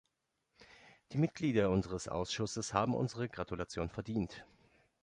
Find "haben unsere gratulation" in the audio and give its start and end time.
2.73-3.87